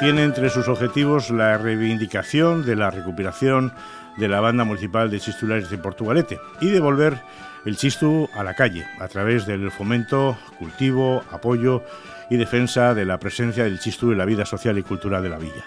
tiene 0.00 0.22
entre 0.22 0.48
sus 0.48 0.68
objetivos 0.68 1.30
la 1.30 1.58
reivindicación 1.58 2.64
de 2.64 2.76
la 2.76 2.90
recuperación 2.90 3.72
de 4.16 4.28
la 4.28 4.40
banda 4.40 4.64
municipal 4.64 5.10
de 5.10 5.18
Chistulares 5.18 5.70
de 5.70 5.78
Portugalete 5.78 6.38
y 6.60 6.68
devolver 6.68 7.20
el 7.64 7.76
chistu 7.76 8.28
a 8.36 8.44
la 8.44 8.54
calle 8.54 8.86
a 9.00 9.08
través 9.08 9.44
del 9.46 9.70
fomento, 9.72 10.38
cultivo, 10.58 11.24
apoyo 11.32 11.82
y 12.30 12.36
defensa 12.36 12.94
de 12.94 13.04
la 13.04 13.18
presencia 13.18 13.64
del 13.64 13.80
chistu 13.80 14.12
en 14.12 14.18
la 14.18 14.24
vida 14.24 14.46
social 14.46 14.78
y 14.78 14.82
cultural 14.82 15.22
de 15.22 15.30
la 15.30 15.38
villa. 15.38 15.64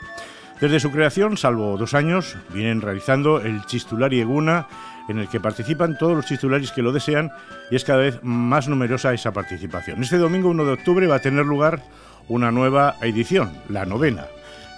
Desde 0.61 0.79
su 0.79 0.91
creación, 0.91 1.36
salvo 1.38 1.75
dos 1.77 1.93
años, 1.93 2.38
vienen 2.54 2.82
realizando 2.82 3.41
el 3.41 3.66
Chistulari 3.66 4.21
Eguna, 4.21 4.68
en 5.09 5.18
el 5.18 5.27
que 5.27 5.39
participan 5.39 5.98
todos 5.98 6.16
los 6.16 6.25
chistularis 6.25 6.71
que 6.71 6.84
lo 6.84 6.91
desean 6.91 7.32
y 7.70 7.75
es 7.75 7.84
cada 7.84 8.00
vez 8.00 8.20
más 8.21 8.68
numerosa 8.68 9.13
esa 9.13 9.34
participación. 9.34 10.01
Este 10.01 10.18
domingo 10.18 10.50
1 10.50 10.63
de 10.63 10.71
octubre 10.71 11.07
va 11.07 11.15
a 11.15 11.19
tener 11.19 11.45
lugar 11.45 11.82
una 12.28 12.52
nueva 12.52 12.96
edición, 13.02 13.52
la 13.70 13.86
novena. 13.86 14.25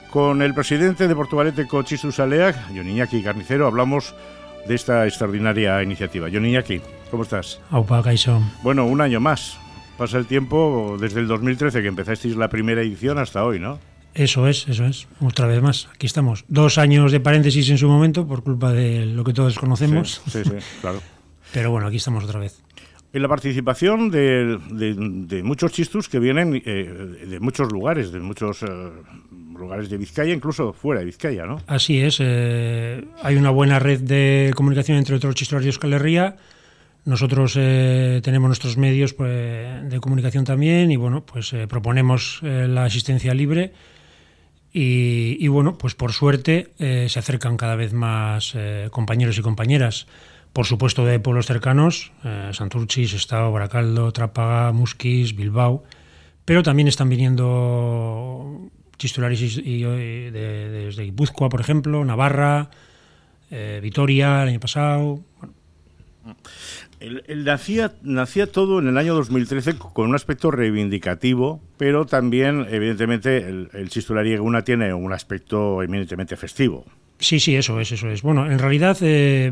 Con 0.09 0.41
el 0.41 0.53
presidente 0.53 1.07
de 1.07 1.15
Portugalete, 1.15 1.67
Cochisu 1.67 2.11
Saleac, 2.11 2.55
Iñaki 2.71 3.23
Carnicero, 3.23 3.67
hablamos 3.67 4.13
de 4.67 4.75
esta 4.75 5.05
extraordinaria 5.05 5.81
iniciativa. 5.81 6.29
Iñaki, 6.29 6.81
¿cómo 7.09 7.23
estás? 7.23 7.59
Aupa, 7.71 8.03
Bueno, 8.61 8.85
un 8.85 9.01
año 9.01 9.19
más. 9.19 9.57
Pasa 9.97 10.17
el 10.17 10.25
tiempo 10.25 10.97
desde 10.99 11.19
el 11.19 11.27
2013 11.27 11.81
que 11.81 11.87
empezasteis 11.87 12.35
la 12.35 12.49
primera 12.49 12.81
edición 12.81 13.19
hasta 13.19 13.43
hoy, 13.43 13.59
¿no? 13.59 13.79
Eso 14.13 14.47
es, 14.47 14.67
eso 14.67 14.85
es. 14.85 15.07
Otra 15.21 15.47
vez 15.47 15.61
más, 15.61 15.87
aquí 15.93 16.05
estamos. 16.05 16.45
Dos 16.47 16.77
años 16.77 17.11
de 17.11 17.19
paréntesis 17.19 17.69
en 17.69 17.77
su 17.77 17.87
momento 17.87 18.27
por 18.27 18.43
culpa 18.43 18.71
de 18.71 19.05
lo 19.05 19.23
que 19.23 19.33
todos 19.33 19.57
conocemos. 19.57 20.21
Sí, 20.29 20.43
sí, 20.43 20.51
claro. 20.81 21.01
Pero 21.53 21.71
bueno, 21.71 21.87
aquí 21.87 21.97
estamos 21.97 22.23
otra 22.23 22.39
vez. 22.39 22.61
En 23.13 23.21
la 23.21 23.27
participación 23.27 24.09
de, 24.09 25.41
muchos 25.43 25.71
chistus 25.71 26.09
que 26.09 26.17
vienen 26.17 26.59
eh, 26.65 27.27
de 27.27 27.39
muchos 27.39 27.71
lugares, 27.71 28.11
de 28.11 28.19
muchos 28.19 28.63
eh, 28.63 28.65
lugares 29.55 29.87
de 29.91 29.97
Vizcaya, 29.97 30.33
incluso 30.33 30.73
fuera 30.73 31.01
de 31.01 31.05
Vizcaya, 31.05 31.45
¿no? 31.45 31.61
Así 31.67 32.01
es. 32.01 32.17
Eh, 32.19 33.05
hay 33.21 33.35
una 33.35 33.51
buena 33.51 33.77
red 33.77 33.99
de 33.99 34.51
comunicación 34.55 34.97
entre 34.97 35.15
otros 35.15 35.35
chistos 35.35 35.61
de 35.61 35.67
Euskal 35.67 35.93
Herria 35.93 36.37
nosotros 37.05 37.55
tenemos 37.55 38.47
nuestros 38.47 38.77
medios 38.77 39.13
pues, 39.13 39.89
de 39.89 39.99
comunicación 39.99 40.45
también 40.45 40.89
y 40.89 40.95
bueno, 40.95 41.25
pues 41.25 41.53
proponemos 41.67 42.39
la 42.41 42.85
asistencia 42.85 43.33
libre 43.33 43.73
y, 44.71 45.45
bueno, 45.49 45.77
pues 45.77 45.95
por 45.95 46.13
suerte 46.13 46.69
se 46.77 47.19
acercan 47.19 47.57
cada 47.57 47.75
vez 47.75 47.91
más 47.91 48.55
compañeros 48.89 49.37
y 49.37 49.41
compañeras, 49.41 50.07
por 50.53 50.65
supuesto 50.67 51.03
de 51.05 51.19
pueblos 51.19 51.47
cercanos, 51.47 52.11
Santurchi, 52.51 53.03
Estado, 53.03 53.51
Baracaldo, 53.51 54.11
Trápaga, 54.11 54.71
Musquis, 54.71 55.35
Bilbao, 55.35 55.83
pero 56.45 56.61
también 56.61 56.87
están 56.87 57.09
viniendo 57.09 58.69
chistularis 58.97 59.57
y, 59.57 59.81
desde 59.81 61.03
Guipúzcoa, 61.03 61.49
por 61.49 61.59
ejemplo, 61.59 62.05
Navarra, 62.05 62.69
Vitoria 63.81 64.43
el 64.43 64.49
año 64.49 64.59
pasado. 64.59 65.19
El, 66.99 67.43
nacía, 67.43 67.93
nacía 68.01 68.47
todo 68.47 68.79
en 68.79 68.87
el 68.87 68.97
año 68.97 69.13
2013 69.13 69.75
con 69.77 70.07
un 70.07 70.15
aspecto 70.15 70.51
reivindicativo, 70.51 71.61
pero 71.77 72.05
también, 72.05 72.65
evidentemente, 72.69 73.39
el, 73.39 73.69
el 73.73 74.39
una 74.39 74.63
tiene 74.63 74.93
un 74.93 75.11
aspecto 75.11 75.83
eminentemente 75.83 76.37
festivo. 76.37 76.85
Sí, 77.19 77.39
sí, 77.39 77.55
eso 77.55 77.79
es, 77.79 77.91
eso 77.91 78.09
es. 78.09 78.21
Bueno, 78.21 78.49
en 78.49 78.57
realidad, 78.57 78.97
eh, 79.01 79.51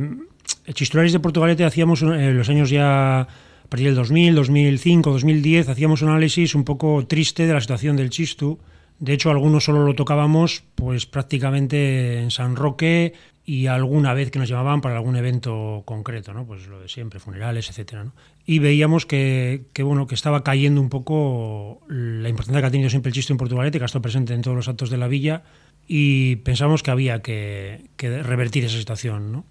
Chistularis 0.73 1.13
de 1.13 1.19
Portugalete 1.19 1.65
hacíamos 1.65 2.01
en 2.01 2.13
eh, 2.13 2.33
los 2.33 2.49
años 2.49 2.69
ya 2.69 3.21
a 3.21 3.27
partir 3.69 3.87
del 3.87 3.95
2000, 3.95 4.35
2005, 4.35 5.11
2010, 5.11 5.69
hacíamos 5.69 6.01
un 6.01 6.09
análisis 6.09 6.55
un 6.55 6.63
poco 6.63 7.05
triste 7.07 7.47
de 7.47 7.53
la 7.53 7.61
situación 7.61 7.95
del 7.95 8.09
chistu. 8.09 8.59
De 8.99 9.13
hecho, 9.13 9.31
algunos 9.31 9.63
solo 9.63 9.85
lo 9.85 9.95
tocábamos 9.95 10.63
pues 10.75 11.05
prácticamente 11.05 12.19
en 12.19 12.31
San 12.31 12.55
Roque, 12.55 13.13
y 13.43 13.67
alguna 13.67 14.13
vez 14.13 14.29
que 14.29 14.39
nos 14.39 14.49
llamaban 14.49 14.81
para 14.81 14.95
algún 14.95 15.15
evento 15.15 15.83
concreto, 15.85 16.33
¿no? 16.33 16.45
Pues 16.45 16.67
lo 16.67 16.79
de 16.79 16.87
siempre, 16.87 17.19
funerales, 17.19 17.69
etcétera. 17.69 18.05
Y 18.45 18.59
veíamos 18.59 19.05
que, 19.05 19.65
que, 19.73 19.83
bueno, 19.83 20.05
que 20.05 20.15
estaba 20.15 20.43
cayendo 20.43 20.79
un 20.79 20.89
poco 20.89 21.81
la 21.87 22.29
importancia 22.29 22.61
que 22.61 22.67
ha 22.67 22.71
tenido 22.71 22.89
siempre 22.89 23.09
el 23.09 23.15
chiste 23.15 23.33
en 23.33 23.37
Portugalete, 23.37 23.79
que 23.79 23.83
ha 23.83 23.87
estado 23.87 24.03
presente 24.03 24.33
en 24.33 24.41
todos 24.41 24.55
los 24.55 24.67
actos 24.67 24.89
de 24.89 24.97
la 24.97 25.07
villa, 25.07 25.43
y 25.87 26.37
pensamos 26.37 26.83
que 26.83 26.91
había 26.91 27.21
que, 27.21 27.89
que 27.97 28.21
revertir 28.21 28.63
esa 28.63 28.77
situación, 28.77 29.31
¿no? 29.31 29.45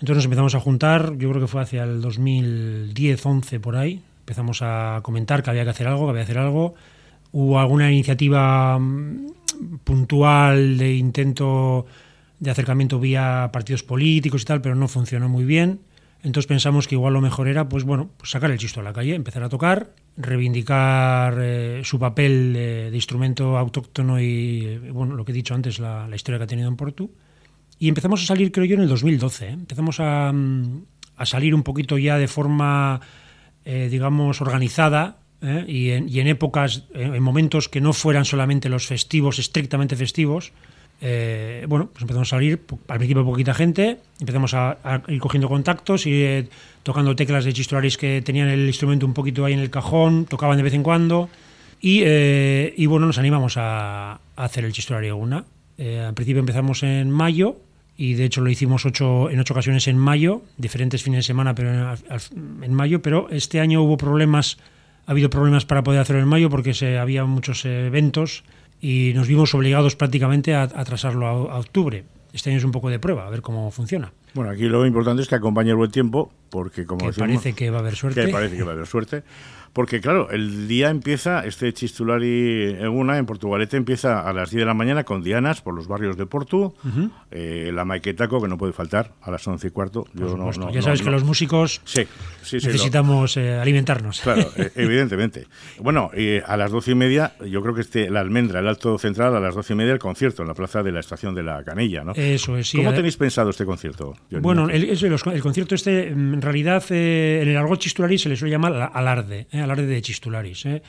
Entonces 0.00 0.16
nos 0.16 0.24
empezamos 0.24 0.54
a 0.54 0.60
juntar, 0.60 1.16
yo 1.18 1.28
creo 1.30 1.40
que 1.40 1.48
fue 1.48 1.60
hacia 1.60 1.84
el 1.84 2.02
2010-11 2.02 3.60
por 3.60 3.76
ahí, 3.76 4.02
empezamos 4.20 4.60
a 4.62 5.00
comentar 5.02 5.42
que 5.42 5.50
había 5.50 5.64
que 5.64 5.70
hacer 5.70 5.88
algo, 5.88 6.04
que 6.04 6.10
había 6.10 6.20
que 6.24 6.30
hacer 6.32 6.38
algo. 6.38 6.74
Hubo 7.32 7.58
alguna 7.58 7.90
iniciativa 7.90 8.78
mm, 8.78 9.32
puntual 9.84 10.78
de 10.78 10.94
intento 10.94 11.86
de 12.38 12.50
acercamiento 12.50 13.00
vía 13.00 13.50
partidos 13.52 13.82
políticos 13.82 14.42
y 14.42 14.44
tal, 14.44 14.60
pero 14.60 14.74
no 14.74 14.86
funcionó 14.86 15.28
muy 15.28 15.44
bien. 15.44 15.80
Entonces 16.22 16.46
pensamos 16.48 16.88
que 16.88 16.94
igual 16.94 17.14
lo 17.14 17.20
mejor 17.20 17.48
era, 17.48 17.68
pues 17.68 17.84
bueno, 17.84 18.10
pues 18.16 18.30
sacar 18.30 18.50
el 18.50 18.58
chisto 18.58 18.80
a 18.80 18.82
la 18.82 18.92
calle, 18.92 19.14
empezar 19.14 19.42
a 19.42 19.48
tocar, 19.48 19.92
reivindicar 20.16 21.36
eh, 21.38 21.80
su 21.84 21.98
papel 21.98 22.52
de 22.52 22.90
instrumento 22.92 23.56
autóctono 23.56 24.20
y, 24.20 24.78
bueno, 24.92 25.14
lo 25.14 25.24
que 25.24 25.32
he 25.32 25.34
dicho 25.34 25.54
antes, 25.54 25.78
la, 25.78 26.08
historia 26.12 26.38
que 26.38 26.44
ha 26.44 26.48
tenido 26.48 26.68
en 26.68 26.76
Portu. 26.76 27.10
Y 27.78 27.88
empezamos 27.88 28.22
a 28.22 28.26
salir, 28.26 28.50
creo 28.52 28.64
yo, 28.66 28.74
en 28.74 28.82
el 28.82 28.88
2012. 28.88 29.46
¿eh? 29.46 29.50
Empezamos 29.52 30.00
a, 30.00 30.32
a, 31.16 31.26
salir 31.26 31.54
un 31.54 31.62
poquito 31.62 31.98
ya 31.98 32.18
de 32.18 32.28
forma, 32.28 33.00
eh, 33.64 33.88
digamos, 33.90 34.40
organizada 34.40 35.18
y 35.68 35.90
en, 35.90 36.08
y, 36.08 36.18
en, 36.18 36.26
épocas, 36.26 36.84
en 36.94 37.22
momentos 37.22 37.68
que 37.68 37.80
no 37.80 37.92
fueran 37.92 38.24
solamente 38.24 38.68
los 38.68 38.86
festivos, 38.86 39.38
estrictamente 39.38 39.94
festivos, 39.94 40.52
eh, 41.00 41.64
bueno, 41.68 41.90
pues 41.92 42.02
empezamos 42.02 42.28
a 42.28 42.36
salir, 42.36 42.60
al 42.88 42.98
principio 42.98 43.24
poquita 43.24 43.54
gente, 43.54 43.98
empezamos 44.18 44.52
a, 44.54 45.02
ir 45.08 45.20
cogiendo 45.20 45.48
contactos, 45.48 46.06
y 46.06 46.22
eh, 46.22 46.48
tocando 46.82 47.14
teclas 47.14 47.44
de 47.44 47.52
chistolaris 47.52 47.96
que 47.96 48.20
tenían 48.22 48.48
el 48.48 48.66
instrumento 48.66 49.06
un 49.06 49.14
poquito 49.14 49.44
ahí 49.44 49.52
en 49.52 49.60
el 49.60 49.70
cajón, 49.70 50.26
tocaban 50.26 50.56
de 50.56 50.64
vez 50.64 50.74
en 50.74 50.82
cuando, 50.82 51.28
y, 51.80 52.02
eh, 52.04 52.74
bueno, 52.88 53.06
nos 53.06 53.18
animamos 53.18 53.54
a, 53.56 54.20
hacer 54.34 54.64
el 54.64 54.72
chistolari 54.72 55.10
una. 55.10 55.44
al 55.78 56.14
principio 56.14 56.40
empezamos 56.40 56.82
en 56.82 57.10
mayo, 57.10 57.56
y 57.98 58.14
de 58.14 58.24
hecho 58.24 58.40
lo 58.40 58.48
hicimos 58.48 58.86
ocho, 58.86 59.28
en 59.28 59.40
ocho 59.40 59.52
ocasiones 59.52 59.88
en 59.88 59.98
mayo, 59.98 60.40
diferentes 60.56 61.02
fines 61.02 61.18
de 61.18 61.22
semana 61.24 61.56
pero 61.56 61.96
en, 62.62 62.72
mayo, 62.72 63.02
pero 63.02 63.28
este 63.28 63.58
año 63.58 63.82
hubo 63.82 63.96
problemas, 63.96 64.56
ha 65.06 65.10
habido 65.10 65.28
problemas 65.28 65.66
para 65.66 65.82
poder 65.82 66.00
hacerlo 66.00 66.22
en 66.22 66.28
mayo 66.28 66.48
porque 66.48 66.74
se, 66.74 66.96
había 66.96 67.24
muchos 67.24 67.64
eventos 67.64 68.44
y 68.80 69.12
nos 69.16 69.26
vimos 69.26 69.52
obligados 69.52 69.96
prácticamente 69.96 70.54
a, 70.54 70.62
atrasarlo 70.62 71.26
a, 71.26 71.58
octubre. 71.58 72.04
Este 72.32 72.50
año 72.50 72.58
es 72.58 72.64
un 72.64 72.70
poco 72.70 72.88
de 72.88 73.00
prueba, 73.00 73.26
a 73.26 73.30
ver 73.30 73.42
cómo 73.42 73.68
funciona. 73.72 74.12
Bueno, 74.32 74.52
aquí 74.52 74.68
lo 74.68 74.86
importante 74.86 75.22
es 75.22 75.28
que 75.28 75.34
acompañe 75.34 75.70
el 75.70 75.76
buen 75.76 75.90
tiempo, 75.90 76.30
porque 76.50 76.86
como 76.86 77.10
que 77.10 77.18
parece 77.18 77.54
que 77.54 77.70
va 77.70 77.78
a 77.78 77.80
haber 77.80 77.96
suerte. 77.96 78.26
Que 78.26 78.28
parece 78.30 78.56
que 78.56 78.62
va 78.62 78.70
a 78.70 78.74
haber 78.74 78.86
suerte. 78.86 79.24
Porque 79.78 80.00
claro, 80.00 80.28
el 80.32 80.66
día 80.66 80.90
empieza, 80.90 81.46
este 81.46 81.72
Chistulari 81.72 82.74
Eguna 82.80 83.16
en 83.16 83.26
Portugalete 83.26 83.76
empieza 83.76 84.28
a 84.28 84.32
las 84.32 84.50
10 84.50 84.62
de 84.62 84.66
la 84.66 84.74
mañana 84.74 85.04
con 85.04 85.22
dianas 85.22 85.60
por 85.60 85.72
los 85.72 85.86
barrios 85.86 86.16
de 86.16 86.26
Portu, 86.26 86.74
eh, 87.30 87.70
la 87.72 87.84
Maquetaco, 87.84 88.42
que 88.42 88.48
no 88.48 88.58
puede 88.58 88.72
faltar, 88.72 89.12
a 89.22 89.30
las 89.30 89.46
11 89.46 89.68
y 89.68 89.70
cuarto. 89.70 90.08
ya 90.72 90.82
sabes 90.82 91.00
que 91.00 91.10
los 91.12 91.22
músicos 91.22 91.80
necesitamos 92.42 93.36
eh, 93.36 93.54
alimentarnos. 93.54 94.20
Claro, 94.20 94.50
e, 94.56 94.72
evidentemente. 94.74 95.46
Bueno, 95.78 96.10
a 96.44 96.56
las 96.56 96.72
12 96.72 96.90
y 96.90 96.94
media, 96.96 97.34
yo 97.46 97.62
creo 97.62 97.72
que 97.72 97.82
este, 97.82 98.10
la 98.10 98.18
almendra, 98.18 98.58
el 98.58 98.66
Alto 98.66 98.98
Central, 98.98 99.36
a 99.36 99.38
las 99.38 99.54
12 99.54 99.74
y 99.74 99.76
media 99.76 99.92
el 99.92 100.00
concierto 100.00 100.42
en 100.42 100.48
la 100.48 100.54
plaza 100.54 100.82
de 100.82 100.90
la 100.90 100.98
Estación 100.98 101.36
de 101.36 101.44
la 101.44 101.62
Canilla, 101.62 102.02
¿no? 102.02 102.14
Eso 102.16 102.56
es, 102.56 102.68
sí. 102.68 102.78
¿Cómo 102.78 102.92
tenéis 102.92 103.16
pensado 103.16 103.50
este 103.50 103.64
concierto? 103.64 104.16
Bueno, 104.28 104.68
el, 104.68 104.90
el, 104.90 105.40
concierto 105.40 105.76
este, 105.76 106.08
en 106.08 106.42
realidad, 106.42 106.82
eh, 106.90 107.42
en 107.42 107.48
el 107.50 107.56
argot 107.56 107.78
Chistulari 107.78 108.18
se 108.18 108.28
le 108.28 108.34
suele 108.34 108.50
llamar 108.50 108.90
alarde 108.92 109.46
alarde 109.70 109.86
de 109.86 110.02
chistularis. 110.02 110.66
¿eh? 110.66 110.82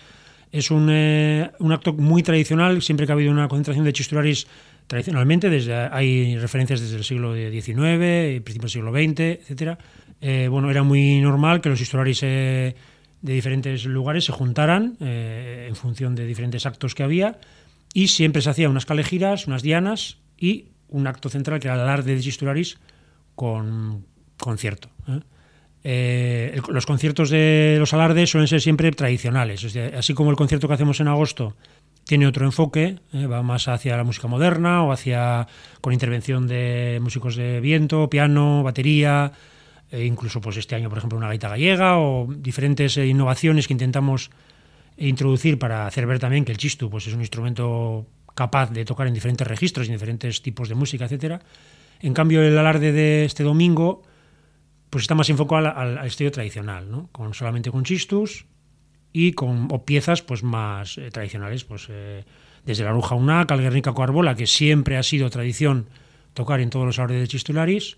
Es 0.52 0.72
un, 0.72 0.90
eh, 0.90 1.52
un, 1.60 1.72
acto 1.72 1.94
muy 1.94 2.24
tradicional, 2.24 2.81
siempre 2.81 3.06
que 3.06 3.12
ha 3.12 3.16
habido 3.16 3.31
una 3.31 3.48
concentración 3.48 3.86
de 3.86 3.94
chistularis 3.94 4.48
tradicionalmente, 4.88 5.50
desde, 5.50 5.76
hay 5.76 6.38
referencias 6.38 6.81
desde 6.81 6.98
el 6.98 7.04
siglo 7.04 7.36
XIX, 7.36 8.42
principios 8.42 8.74
del 8.74 8.81
siglo 8.81 8.92
XX, 8.92 9.20
etc. 9.50 9.80
Eh, 10.22 10.48
bueno, 10.50 10.72
era 10.72 10.84
muy 10.84 11.22
normal 11.22 11.62
que 11.62 11.70
los 11.70 11.78
chistularis 11.78 12.22
de 12.22 12.76
diferentes 13.22 13.86
lugares 13.86 14.26
se 14.26 14.31
juntaran 14.31 14.98
en 15.00 15.76
función 15.76 16.16
de 16.16 16.26
diferentes 16.26 16.66
actos 16.66 16.96
que 16.96 17.04
había 17.04 17.38
y 17.94 18.08
siempre 18.08 18.42
se 18.42 18.50
hacía 18.50 18.70
unas 18.70 18.86
calejiras, 18.86 19.46
unas 19.46 19.62
dianas 19.62 20.18
y 20.38 20.70
un 20.88 21.06
acto 21.06 21.30
central 21.30 21.60
que 21.60 21.68
era 21.68 21.76
el 21.76 21.81
alarde 21.81 22.16
de 22.16 22.22
chistularis 22.22 22.78
con 23.36 24.06
concierto. 24.38 24.90
Los 25.84 26.86
conciertos 26.86 27.30
de 27.30 27.78
los 27.80 27.94
alardes 27.94 28.30
suelen 28.30 28.48
ser 28.48 28.62
siempre 28.62 28.92
tradicionales, 28.92 29.66
así 29.96 30.14
como 30.14 30.30
el 30.30 30.36
concierto 30.36 30.68
que 30.68 30.74
hacemos 30.74 31.00
en 31.00 31.08
agosto 31.08 31.56
tiene 32.10 32.26
otro 32.26 32.44
enfoque, 32.44 32.98
eh, 33.14 33.28
va 33.28 33.44
más 33.44 33.68
hacia 33.68 33.96
la 33.96 34.04
música 34.04 34.28
moderna 34.28 34.84
o 34.84 34.92
hacia 34.92 35.48
con 35.80 35.94
intervención 35.94 36.48
de 36.48 36.98
músicos 37.04 37.36
de 37.36 37.60
viento, 37.60 38.10
piano, 38.10 38.64
batería, 38.64 39.31
e 39.92 40.06
incluso 40.06 40.42
pues 40.42 40.58
este 40.58 40.74
año 40.74 40.90
por 40.90 40.98
ejemplo 40.98 41.20
una 41.20 41.28
gaita 41.28 41.50
gallega 41.50 42.00
o 42.00 42.26
diferentes 42.28 42.98
eh, 42.98 43.06
innovaciones 43.06 43.68
que 43.68 43.74
intentamos 43.74 44.31
introducir 44.98 45.60
para 45.60 45.86
hacer 45.86 46.08
ver 46.08 46.18
también 46.18 46.46
que 46.46 46.52
el 46.52 46.58
chistu 46.58 46.90
pues 46.90 47.06
es 47.06 47.14
un 47.14 47.22
instrumento 47.22 48.08
capaz 48.34 48.72
de 48.72 48.86
tocar 48.86 49.06
en 49.06 49.14
diferentes 49.14 49.46
registros, 49.46 49.86
en 49.86 49.94
diferentes 49.94 50.42
tipos 50.42 50.68
de 50.68 50.74
música, 50.74 51.06
etcétera. 51.06 51.42
En 52.02 52.16
cambio, 52.16 52.42
el 52.42 52.58
alarde 52.58 52.92
de 52.92 53.26
este 53.26 53.44
domingo 53.44 54.02
pues 54.90 55.04
está 55.04 55.16
más 55.16 55.30
enfocado 55.30 55.68
al, 55.68 55.98
al, 55.98 56.08
estilo 56.08 56.32
tradicional, 56.32 56.90
¿no? 56.90 57.10
con, 57.12 57.34
solamente 57.34 57.72
con 57.72 57.84
chistus 57.84 58.46
y 59.12 59.34
con 59.34 59.68
piezas 59.86 60.22
pues 60.22 60.44
más 60.44 60.98
eh, 60.98 61.10
tradicionales, 61.12 61.64
pues 61.64 61.88
eh, 61.90 62.24
desde 62.66 62.84
la 62.84 62.92
Ruja 62.92 63.16
Unac 63.16 63.52
al 63.52 63.62
Guernica 63.62 63.94
Coarbola, 63.94 64.36
que 64.36 64.48
siempre 64.48 64.98
ha 64.98 65.04
sido 65.04 65.30
tradición 65.30 65.88
tocar 66.34 66.60
en 66.60 66.70
todos 66.70 66.86
los 66.86 67.00
alardes 67.00 67.22
de 67.22 67.28
chistularis, 67.28 67.98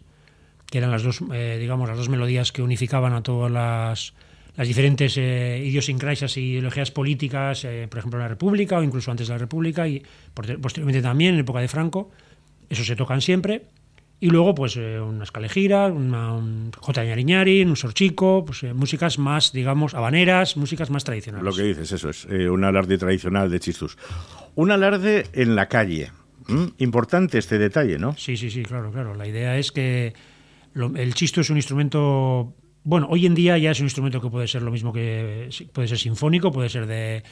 que 0.70 0.78
eran 0.78 0.92
las 0.92 1.04
dos, 1.04 1.22
eh, 1.34 1.58
digamos, 1.60 1.88
las 1.90 1.98
dos 1.98 2.10
melodías 2.10 2.52
que 2.52 2.62
unificaban 2.62 3.14
a 3.14 3.24
todas 3.24 3.52
las, 3.52 4.14
las 4.56 4.68
diferentes 4.68 5.18
idiosincrasias 5.18 6.38
y 6.38 6.52
ideologías 6.52 6.92
políticas, 6.92 7.68
por 7.90 8.00
ejemplo, 8.00 8.20
en 8.20 8.24
la 8.24 8.30
República 8.30 8.78
o 8.78 8.84
incluso 8.84 9.12
antes 9.12 9.28
de 9.28 9.34
la 9.34 9.38
República 9.38 9.88
y 9.88 10.02
posteriormente 10.34 11.02
también 11.02 11.34
en 11.34 11.42
época 11.42 11.60
de 11.60 11.68
Franco. 11.68 12.12
Eso 12.70 12.86
se 12.86 12.96
tocan 12.96 13.20
siempre. 13.20 13.64
Y 14.21 14.29
luego, 14.29 14.53
pues, 14.53 14.77
eh, 14.77 15.01
una 15.01 15.23
escalejira, 15.23 15.88
una, 15.88 16.33
un 16.33 16.71
J. 16.77 17.03
Ñariñari, 17.03 17.63
un 17.63 17.75
Sorchico, 17.75 18.45
pues, 18.45 18.62
eh, 18.62 18.73
músicas 18.73 19.18
más, 19.18 19.51
digamos, 19.51 19.95
habaneras, 19.95 20.56
músicas 20.57 20.91
más 20.91 21.03
tradicionales. 21.03 21.44
Lo 21.44 21.53
que 21.53 21.68
dices, 21.68 21.91
eso 21.91 22.12
es, 22.12 22.27
eh, 22.29 22.47
un 22.47 22.63
alarde 22.63 23.00
tradicional 23.00 23.50
de 23.50 23.59
chistus. 23.59 23.97
Un 24.53 24.69
alarde 24.69 25.25
en 25.33 25.56
la 25.56 25.68
calle. 25.68 26.12
¿Mm? 26.47 26.65
Importante 26.77 27.39
este 27.39 27.57
detalle, 27.57 27.97
¿no? 27.97 28.15
Sí, 28.15 28.38
sí, 28.38 28.51
sí, 28.51 28.62
claro, 28.62 28.91
claro. 28.91 29.15
La 29.15 29.27
idea 29.27 29.57
es 29.57 29.71
que 29.71 30.13
lo, 30.73 30.95
el 30.95 31.15
chisto 31.15 31.41
es 31.41 31.50
un 31.50 31.57
instrumento 31.57 32.56
bueno, 32.83 33.07
hoy 33.09 33.25
en 33.25 33.35
día 33.35 33.57
ya 33.57 33.71
es 33.71 33.79
un 33.79 33.85
instrumento 33.85 34.21
que 34.21 34.29
puede 34.29 34.47
ser 34.47 34.62
lo 34.63 34.71
mismo 34.71 34.91
que 34.91 35.50
puede 35.73 35.88
ser 35.88 35.97
sinfónico, 35.97 36.51
puede 36.51 36.69
ser 36.69 36.88
de, 36.88 37.23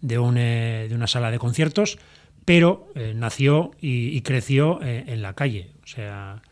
de, 0.00 0.18
un, 0.18 0.36
eh, 0.38 0.86
de 0.88 0.94
una 0.94 1.06
sala 1.06 1.30
de 1.30 1.38
conciertos, 1.38 1.98
pero 2.44 2.88
eh, 2.94 3.12
nació 3.14 3.72
y, 3.80 4.20
creció 4.22 4.80
eh, 4.82 5.04
en 5.08 5.22
la 5.22 5.34
calle. 5.34 5.70
O 5.82 5.86
sea, 5.86 6.42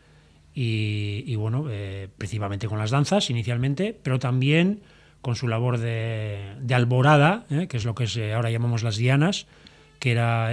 y, 0.53 1.23
y 1.25 1.35
bueno, 1.35 1.65
eh, 1.69 2.07
principalmente 2.17 2.67
con 2.67 2.79
las 2.79 2.91
danzas 2.91 3.29
inicialmente, 3.29 3.97
pero 4.01 4.19
también 4.19 4.81
con 5.21 5.35
su 5.35 5.47
labor 5.47 5.77
de, 5.77 6.55
de 6.59 6.75
alborada, 6.75 7.45
que 7.69 7.77
es 7.77 7.85
lo 7.85 7.95
que 7.95 8.33
ahora 8.33 8.51
llamamos 8.51 8.83
las 8.83 8.97
dianas, 8.97 9.47
que 9.99 10.11
era 10.11 10.49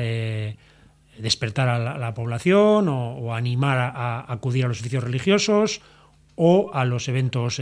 despertar 1.19 1.69
a 1.69 1.99
la, 1.99 2.15
población 2.15 2.89
o, 2.89 3.35
animar 3.35 3.79
a, 3.79 3.89
a, 3.89 4.33
acudir 4.33 4.65
a 4.65 4.69
los 4.69 4.81
oficios 4.81 5.03
religiosos 5.03 5.81
o 6.37 6.71
a 6.73 6.85
los 6.85 7.09
eventos 7.09 7.61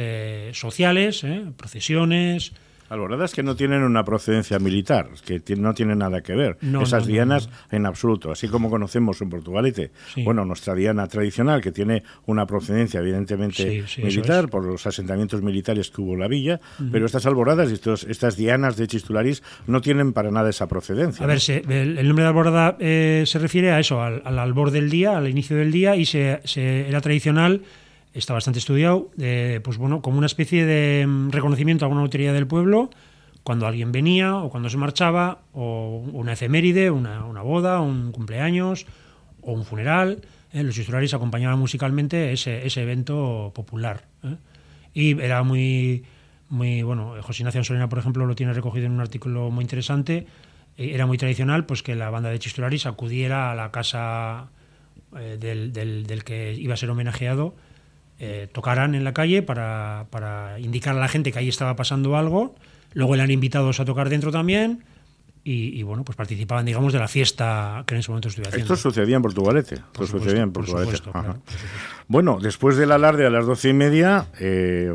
sociales, 0.53 1.25
procesiones. 1.57 2.53
Alboradas 2.89 3.35
que 3.35 3.43
no 3.43 3.55
tienen 3.57 3.83
una 3.83 4.05
procedencia 4.05 4.59
militar, 4.59 5.09
que 5.25 5.43
no 5.57 5.75
tienen 5.75 5.99
nada 5.99 6.23
que 6.23 6.35
ver. 6.35 6.57
No, 6.63 6.83
Esas 6.83 7.03
no, 7.07 7.13
dianas 7.13 7.49
no. 7.49 7.77
en 7.77 7.87
absoluto, 7.87 8.31
así 8.33 8.49
como 8.49 8.71
conocemos 8.71 9.21
en 9.21 9.31
Portugalete. 9.31 9.91
Sí. 10.15 10.23
Bueno, 10.25 10.45
nuestra 10.45 10.75
diana 10.75 11.07
tradicional, 11.07 11.61
que 11.61 11.73
tiene 11.73 12.03
una 12.27 12.47
procedencia 12.47 13.01
evidentemente 13.01 13.57
Sí, 13.63 13.83
sí, 13.87 14.01
eso 14.03 14.07
militar 14.07 14.45
es. 14.45 14.51
por 14.51 14.65
los 14.65 14.87
asentamientos 14.87 15.43
militares 15.43 15.91
que 15.91 16.01
hubo 16.01 16.15
en 16.15 16.21
la 16.21 16.29
villa, 16.29 16.61
pero 16.93 17.07
estas 17.07 17.27
alboradas 17.27 17.71
y 17.71 17.75
estos, 17.75 18.05
estas 18.05 18.37
dianas 18.37 18.77
de 18.77 18.87
Chistularis 18.87 19.43
no 19.67 19.81
tienen 19.81 20.13
para 20.13 20.31
nada 20.31 20.51
esa 20.51 20.67
procedencia. 20.69 21.25
A 21.25 21.27
ver, 21.29 21.41
se- 21.41 21.63
el, 21.69 21.99
el 21.99 22.07
nombre 22.07 22.23
de 22.25 22.29
alborada 22.29 22.77
eh, 22.81 23.25
se 23.27 23.39
refiere 23.39 23.71
a 23.71 23.81
eso, 23.81 24.03
al, 24.03 24.23
al 24.25 24.39
albor 24.39 24.71
del 24.71 24.89
día, 24.91 25.17
al 25.19 25.29
inicio 25.29 25.57
del 25.57 25.71
día, 25.73 25.97
y 25.97 26.07
se, 26.07 26.41
se- 26.45 26.89
era 26.89 27.01
tradicional, 27.01 27.63
está 28.15 28.35
bastante 28.35 28.59
estudiado, 28.59 29.11
pues 29.63 29.77
bueno, 29.79 30.03
como 30.03 30.19
una 30.19 30.27
especie 30.27 30.65
de 30.67 31.07
mm, 31.07 31.31
reconocimiento 31.31 31.85
a 31.85 31.89
una 31.89 32.01
autoridad 32.01 32.33
del 32.35 32.47
pueblo, 32.47 32.91
cuando 33.43 33.67
alguien 33.67 33.93
venía 33.93 34.37
o 34.37 34.51
cuando 34.51 34.69
se 34.71 34.77
marchaba, 34.77 35.41
o 35.53 36.05
una 36.13 36.33
efeméride, 36.35 36.91
una, 36.91 37.25
una 37.25 37.43
boda, 37.43 37.81
un 37.81 38.13
cumpleaños 38.13 38.87
o 39.41 39.53
un 39.53 39.65
funeral. 39.65 40.21
eh, 40.53 40.63
los 40.63 40.75
titulares 40.75 41.15
acompañaban 41.15 41.59
musicalmente 41.59 42.33
ese, 42.33 42.67
ese 42.67 42.83
evento 42.83 43.53
popular. 43.55 44.05
eh. 44.25 44.37
Y 44.95 45.21
era 45.21 45.43
muy, 45.43 46.05
muy 46.49 46.83
bueno, 46.83 47.15
José 47.23 47.43
Ignacio 47.43 47.61
Ansolina, 47.61 47.89
por 47.89 47.99
ejemplo, 48.01 48.27
lo 48.27 48.35
tiene 48.35 48.53
recogido 48.53 48.87
en 48.87 48.93
un 48.93 49.01
artículo 49.01 49.51
muy 49.51 49.63
interesante. 49.63 50.27
Era 50.77 51.07
muy 51.07 51.19
tradicional 51.19 51.67
pues 51.67 51.83
que 51.83 51.95
la 51.95 52.11
banda 52.11 52.31
de 52.31 52.39
Chistularis 52.39 52.87
acudiera 52.87 53.51
a 53.53 53.55
la 53.55 53.71
casa 53.71 54.49
eh, 55.17 55.37
del, 55.41 55.73
del- 55.73 56.07
del 56.07 56.25
que 56.25 56.55
iba 56.55 56.75
a 56.75 56.77
ser 56.77 56.91
homenajeado, 56.91 57.55
eh, 58.19 58.49
tocaran 58.53 58.95
en 58.95 59.05
la 59.05 59.13
calle 59.13 59.43
para, 59.43 60.07
para 60.11 60.59
indicar 60.61 60.97
a 60.97 61.01
la 61.01 61.09
gente 61.09 61.33
que 61.33 61.39
ahí 61.39 61.49
estaba 61.49 61.77
pasando 61.77 62.17
algo. 62.17 62.55
Luego 62.95 63.15
eran 63.15 63.31
invitados 63.31 63.81
a 63.81 63.85
tocar 63.85 64.09
dentro 64.09 64.33
también. 64.33 64.85
Y, 65.45 65.79
y, 65.79 65.83
bueno, 65.83 66.05
pues 66.05 66.17
participaban, 66.17 66.67
digamos, 66.67 66.93
de 66.93 66.99
la 66.99 67.09
fiesta 67.09 67.83
que 67.87 67.95
en 67.95 68.01
ese 68.01 68.11
momento 68.11 68.29
estuve 68.29 68.49
haciendo. 68.49 68.75
Esto 68.75 68.91
sucedía 68.91 69.17
en 69.17 69.23
Portugalete. 69.23 69.77
Esto 69.77 69.87
Por 69.93 70.07
supuesto, 70.07 70.19
sucedía 70.19 70.43
en 70.43 70.53
por 70.53 70.65
Portugalete. 70.65 70.97
supuesto, 70.99 71.19
Ajá. 71.19 71.23
claro, 71.23 71.41
por 71.45 71.53
supuesto. 71.55 71.98
Bueno, 72.11 72.39
después 72.41 72.79
del 72.79 72.93
alarde 72.93 73.27
a 73.27 73.31
las 73.31 73.45
doce 73.45 73.69
y 73.69 73.73
media, 73.75 74.29
eh, 74.41 74.91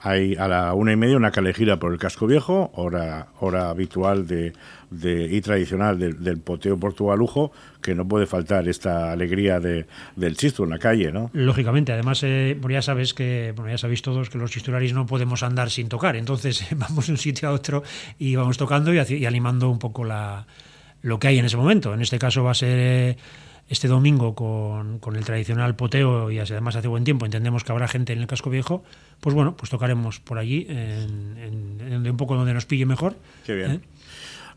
hay 0.00 0.34
a 0.34 0.48
la 0.48 0.74
una 0.74 0.92
y 0.92 0.96
media 0.96 1.16
una 1.16 1.30
calejira 1.30 1.78
por 1.78 1.92
el 1.92 2.00
casco 2.00 2.26
viejo, 2.26 2.72
hora, 2.74 3.28
hora 3.38 3.70
habitual 3.70 4.26
de, 4.26 4.52
y 4.90 5.40
tradicional 5.40 6.00
del, 6.00 6.24
del 6.24 6.38
poteo 6.38 6.76
portugalujo, 6.76 7.52
que 7.80 7.94
no 7.94 8.08
puede 8.08 8.26
faltar 8.26 8.66
esta 8.66 9.12
alegría 9.12 9.60
de, 9.60 9.86
del 10.16 10.36
chisto 10.36 10.64
en 10.64 10.70
la 10.70 10.80
calle, 10.80 11.12
¿no? 11.12 11.30
Lógicamente, 11.32 11.92
además, 11.92 12.24
eh, 12.24 12.58
ya 12.68 12.82
sabes 12.82 13.14
que, 13.14 13.54
ya 13.68 13.78
sabéis 13.78 14.02
todos 14.02 14.28
que 14.28 14.38
los 14.38 14.50
chistularis 14.50 14.92
no 14.92 15.06
podemos 15.06 15.44
andar 15.44 15.70
sin 15.70 15.88
tocar, 15.88 16.16
entonces 16.16 16.66
vamos 16.76 17.06
de 17.06 17.12
un 17.12 17.18
sitio 17.18 17.50
a 17.50 17.52
otro 17.52 17.84
y 18.18 18.34
vamos 18.34 18.58
tocando 18.58 18.92
y 18.92 19.26
animando 19.26 19.70
un 19.70 19.78
poco 19.78 20.02
la, 20.02 20.44
lo 21.02 21.20
que 21.20 21.28
hay 21.28 21.38
en 21.38 21.44
ese 21.44 21.56
momento. 21.56 21.94
En 21.94 22.00
este 22.00 22.18
caso 22.18 22.42
va 22.42 22.50
a 22.50 22.54
ser 22.54 22.78
eh, 22.80 23.16
este 23.68 23.86
domingo 23.88 24.34
con, 24.34 24.98
con 24.98 25.16
el 25.16 25.24
tradicional 25.24 25.76
poteo 25.76 26.30
y 26.30 26.38
además 26.38 26.76
hace 26.76 26.88
buen 26.88 27.04
tiempo, 27.04 27.24
entendemos 27.26 27.64
que 27.64 27.72
habrá 27.72 27.86
gente 27.88 28.12
en 28.12 28.20
el 28.20 28.26
casco 28.26 28.48
viejo, 28.50 28.82
pues 29.20 29.34
bueno, 29.34 29.56
pues 29.56 29.70
tocaremos 29.70 30.20
por 30.20 30.38
allí, 30.38 30.66
en, 30.68 31.36
en- 31.38 31.92
en 31.92 32.10
un 32.10 32.16
poco 32.16 32.34
donde 32.36 32.54
nos 32.54 32.64
pille 32.66 32.86
mejor. 32.86 33.14
Qué 33.44 33.54
bien. 33.54 33.70
¿eh? 33.72 33.80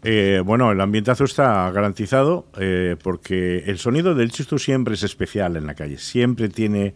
Eh, 0.03 0.41
bueno, 0.43 0.71
el 0.71 0.81
ambientazo 0.81 1.25
está 1.25 1.69
garantizado 1.71 2.47
eh, 2.59 2.95
porque 3.03 3.59
el 3.67 3.77
sonido 3.77 4.15
del 4.15 4.31
chisto 4.31 4.57
siempre 4.57 4.95
es 4.95 5.03
especial 5.03 5.57
en 5.57 5.67
la 5.67 5.75
calle, 5.75 5.97
siempre 5.99 6.49
tiene, 6.49 6.95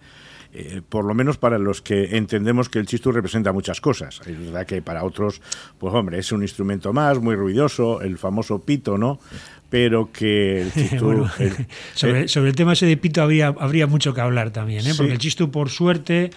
eh, 0.57 0.81
por 0.87 1.05
lo 1.05 1.13
menos 1.13 1.37
para 1.37 1.57
los 1.59 1.81
que 1.81 2.15
entendemos 2.17 2.69
que 2.69 2.79
el 2.79 2.85
chisto 2.85 3.11
representa 3.11 3.51
muchas 3.51 3.81
cosas. 3.81 4.21
Es 4.25 4.39
verdad 4.39 4.65
que 4.65 4.81
para 4.81 5.03
otros, 5.03 5.41
pues 5.77 5.93
hombre, 5.93 6.19
es 6.19 6.31
un 6.31 6.41
instrumento 6.41 6.93
más, 6.93 7.19
muy 7.19 7.35
ruidoso, 7.35 8.01
el 8.01 8.17
famoso 8.17 8.59
pito, 8.59 8.97
¿no? 8.97 9.19
Pero 9.69 10.11
que 10.11 10.61
el. 10.61 10.71
Bueno, 11.01 11.29
el- 11.39 11.53
sobre, 11.93 12.21
eh, 12.21 12.27
sobre 12.27 12.49
el 12.51 12.55
tema 12.55 12.73
ese 12.73 12.85
de 12.85 12.97
pito 12.97 13.21
habría, 13.21 13.47
habría 13.47 13.87
mucho 13.87 14.13
que 14.13 14.21
hablar 14.21 14.51
también, 14.51 14.81
¿eh? 14.87 14.91
Sí. 14.91 14.97
porque 14.97 15.13
el 15.13 15.19
chistu, 15.19 15.51
por 15.51 15.69
suerte, 15.69 16.29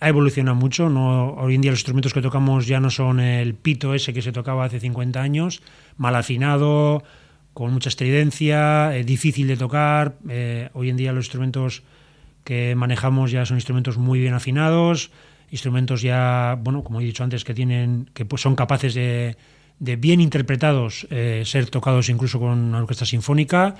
ha 0.00 0.08
evolucionado 0.08 0.56
mucho. 0.56 0.88
No, 0.88 1.34
hoy 1.34 1.54
en 1.54 1.60
día 1.60 1.70
los 1.70 1.80
instrumentos 1.80 2.12
que 2.12 2.22
tocamos 2.22 2.66
ya 2.66 2.80
no 2.80 2.90
son 2.90 3.20
el 3.20 3.54
pito 3.54 3.94
ese 3.94 4.12
que 4.12 4.22
se 4.22 4.32
tocaba 4.32 4.64
hace 4.64 4.80
50 4.80 5.20
años, 5.22 5.62
mal 5.96 6.16
afinado, 6.16 7.04
con 7.52 7.72
mucha 7.72 7.88
estridencia, 7.88 8.96
eh, 8.96 9.04
difícil 9.04 9.46
de 9.46 9.56
tocar. 9.56 10.16
Eh, 10.28 10.70
hoy 10.72 10.90
en 10.90 10.96
día 10.96 11.12
los 11.12 11.26
instrumentos 11.26 11.82
que 12.44 12.74
manejamos 12.74 13.30
ya 13.30 13.44
son 13.46 13.56
instrumentos 13.56 13.98
muy 13.98 14.20
bien 14.20 14.34
afinados, 14.34 15.10
instrumentos 15.50 16.02
ya, 16.02 16.58
bueno, 16.60 16.84
como 16.84 17.00
he 17.00 17.04
dicho 17.04 17.24
antes, 17.24 17.44
que 17.44 17.54
tienen, 17.54 18.10
que 18.14 18.24
pues 18.24 18.42
son 18.42 18.54
capaces 18.54 18.94
de, 18.94 19.36
de 19.78 19.96
bien 19.96 20.20
interpretados, 20.20 21.06
eh, 21.10 21.42
ser 21.44 21.70
tocados 21.70 22.08
incluso 22.08 22.38
con 22.38 22.50
una 22.50 22.78
orquesta 22.78 23.06
sinfónica. 23.06 23.74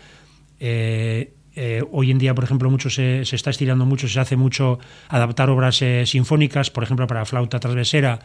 Eh, 0.60 1.34
eh, 1.56 1.82
hoy 1.92 2.10
en 2.10 2.18
día, 2.18 2.34
por 2.34 2.44
ejemplo, 2.44 2.70
mucho 2.70 2.90
se, 2.90 3.24
se 3.24 3.36
está 3.36 3.50
estirando 3.50 3.86
mucho, 3.86 4.08
se 4.08 4.18
hace 4.18 4.36
mucho 4.36 4.78
adaptar 5.08 5.50
obras 5.50 5.82
sinfónicas, 6.04 6.70
por 6.70 6.82
ejemplo, 6.82 7.06
para 7.06 7.24
flauta 7.24 7.60
transversera, 7.60 8.18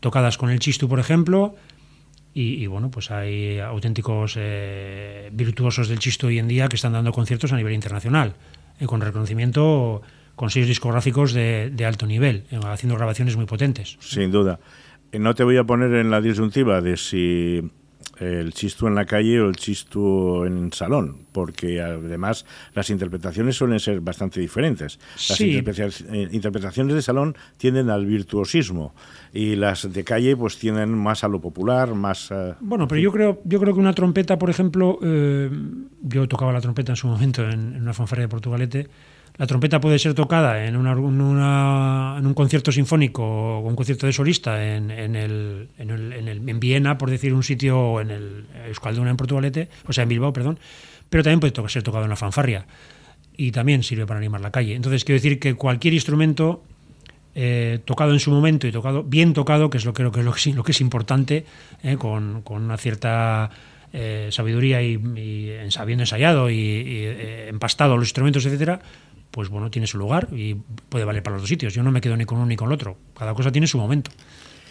tocadas 0.00 0.36
con 0.36 0.50
el 0.50 0.58
chistu, 0.58 0.88
por 0.88 1.00
ejemplo. 1.00 1.54
Y, 2.34 2.62
y, 2.62 2.66
bueno, 2.66 2.90
pues 2.90 3.12
hay 3.12 3.60
auténticos 3.60 4.34
eh, 4.36 5.30
virtuosos 5.32 5.88
del 5.88 6.00
chisto 6.00 6.26
hoy 6.26 6.40
en 6.40 6.48
día 6.48 6.68
que 6.68 6.74
están 6.74 6.92
dando 6.92 7.12
conciertos 7.12 7.52
a 7.52 7.56
nivel 7.56 7.72
internacional, 7.72 8.34
eh, 8.80 8.86
con 8.86 9.00
reconocimiento, 9.00 10.02
con 10.36 10.50
sellos 10.50 10.68
discográficos 10.68 11.32
de, 11.32 11.84
alto 11.86 12.06
nivel, 12.06 12.44
eh, 12.50 12.58
haciendo 12.64 12.96
grabaciones 12.96 13.36
muy 13.36 13.46
potentes. 13.46 13.96
Sin 14.00 14.30
duda. 14.30 14.58
Eh, 15.12 15.18
No 15.18 15.34
te 15.34 15.44
voy 15.44 15.56
a 15.56 15.64
poner 15.64 15.92
en 15.94 16.10
la 16.10 16.20
disyuntiva 16.20 16.80
de 16.80 16.96
si 16.96 17.70
el 18.20 18.52
chistu 18.52 18.86
en 18.86 18.94
la 18.94 19.04
calle 19.06 19.40
o 19.40 19.48
el 19.48 19.56
chistu 19.56 20.44
en 20.44 20.72
salón, 20.72 21.26
porque 21.32 21.80
además 21.80 22.46
las 22.74 22.90
interpretaciones 22.90 23.56
suelen 23.56 23.80
ser 23.80 24.00
bastante 24.00 24.40
diferentes. 24.40 24.98
Las 25.28 25.38
Sí. 25.38 25.50
interpretaciones, 25.50 26.04
eh, 26.12 26.28
interpretaciones 26.32 26.94
de 26.94 27.02
salón 27.02 27.36
tienden 27.56 27.90
al 27.90 28.06
virtuosismo 28.06 28.94
y 29.32 29.56
las 29.56 29.92
de 29.92 30.04
calle 30.04 30.36
pues 30.36 30.58
tienden 30.58 30.96
más 30.96 31.24
a 31.24 31.28
lo 31.28 31.40
popular, 31.40 31.94
más... 31.94 32.32
Bueno, 32.60 32.86
pero 32.88 33.00
yo 33.00 33.10
creo, 33.12 33.40
yo 33.44 33.60
creo 33.60 33.74
que 33.74 33.80
una 33.80 33.92
trompeta, 33.94 34.38
por 34.38 34.50
ejemplo, 34.50 34.98
eh, 35.02 35.50
yo 36.02 36.28
tocaba 36.28 36.52
la 36.52 36.60
trompeta 36.60 36.92
en 36.92 36.96
su 36.96 37.06
momento 37.06 37.42
en, 37.42 37.74
en 37.74 37.82
una 37.82 37.92
fanfarria 37.94 38.24
de 38.24 38.28
Portugalete. 38.28 38.88
La 39.36 39.46
trompeta 39.48 39.80
puede 39.80 39.98
ser 39.98 40.14
tocada 40.14 40.64
en, 40.64 40.76
una, 40.76 40.94
una- 40.94 42.16
en 42.18 42.26
un 42.26 42.34
concierto 42.34 42.70
sinfónico 42.70 43.24
o 43.24 43.60
un 43.68 43.74
concierto 43.74 44.06
de 44.06 44.12
solista 44.12 44.64
en, 44.76 44.90
en, 44.92 45.16
el, 45.16 45.68
en, 45.76 45.90
el- 45.90 46.12
en 46.12 46.28
el- 46.28 46.48
en 46.48 46.60
Viena, 46.60 46.96
por 46.98 47.10
decir 47.10 47.34
un 47.34 47.42
sitio, 47.42 47.78
o 47.80 48.00
en 48.00 48.10
el 48.12 48.44
Euskalduna 48.68 49.10
en 49.10 49.16
Portugalete, 49.16 49.68
o 49.88 49.92
sea, 49.92 50.02
en 50.04 50.08
Bilbao, 50.10 50.32
perdón. 50.32 50.58
pero 51.10 51.24
también 51.24 51.40
puede 51.40 51.68
ser 51.68 51.82
tocado 51.82 52.04
en 52.04 52.10
la 52.10 52.16
fanfarria 52.16 52.66
y 53.36 53.50
también 53.50 53.82
sirve 53.82 54.06
para 54.06 54.20
animar 54.20 54.40
la 54.40 54.52
calle. 54.52 54.76
Entonces, 54.76 55.04
quiero 55.04 55.16
decir 55.20 55.40
que 55.40 55.54
cualquier 55.54 55.94
instrumento 55.94 56.62
eh, 57.34 57.80
tocado 57.84 58.12
en 58.12 58.20
su 58.20 58.30
momento 58.30 58.68
y 58.68 58.72
tocado 58.72 59.02
bien 59.02 59.32
tocado, 59.32 59.68
que 59.68 59.78
es 59.78 59.84
lo 59.84 59.92
que, 59.92 60.08
que, 60.12 60.20
es, 60.20 60.46
lo 60.54 60.62
que 60.62 60.70
es 60.70 60.80
importante, 60.80 61.44
eh, 61.82 61.96
con, 61.96 62.42
con, 62.42 62.62
una 62.62 62.76
cierta 62.76 63.50
eh, 63.92 64.28
sabiduría 64.30 64.80
y, 64.82 64.92
y, 65.16 65.50
habiendo 65.76 66.04
ensayado 66.04 66.48
y, 66.50 66.54
y 66.54 67.04
empastado 67.48 67.96
los 67.96 68.06
instrumentos, 68.06 68.46
etcétera, 68.46 68.80
pues 69.34 69.48
bueno, 69.48 69.68
tiene 69.68 69.88
su 69.88 69.98
lugar 69.98 70.28
y 70.30 70.54
puede 70.54 71.04
valer 71.04 71.20
para 71.24 71.34
los 71.34 71.42
dos 71.42 71.48
sitios. 71.48 71.74
Yo 71.74 71.82
no 71.82 71.90
me 71.90 72.00
quedo 72.00 72.16
ni 72.16 72.24
con 72.24 72.38
uno 72.38 72.46
ni 72.46 72.54
con 72.54 72.68
el 72.68 72.74
otro. 72.74 72.96
Cada 73.18 73.34
cosa 73.34 73.50
tiene 73.50 73.66
su 73.66 73.78
momento. 73.78 74.12